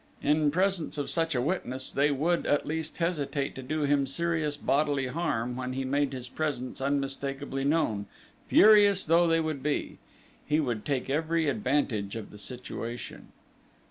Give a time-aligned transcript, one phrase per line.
[0.23, 4.57] In presence of such a witness, they would, at least, hesitate to do him serious
[4.57, 8.07] bodily harm when he made his presence unmistakably known,
[8.47, 9.99] furious though they would be.
[10.43, 13.27] He would take every advantage of the situation....